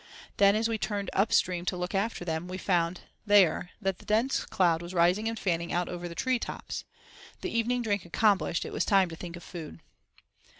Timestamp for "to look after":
1.65-2.25